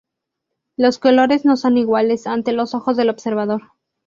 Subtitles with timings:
[0.77, 3.61] Los colores no son iguales ante los ojos del observador.